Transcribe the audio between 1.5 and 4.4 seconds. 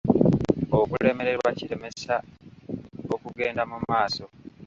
kiremesa okugenda mu maaso.